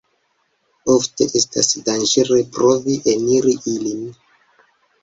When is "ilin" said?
3.77-4.07